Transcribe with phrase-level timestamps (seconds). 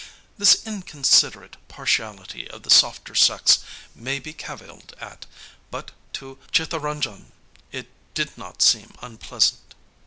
[0.35, 3.59] This inconsiderate partiality of the softer sex
[3.95, 5.27] might be cavilled at,
[5.69, 7.31] but to Chittaranjan
[7.71, 9.75] it did not seem unpleasant.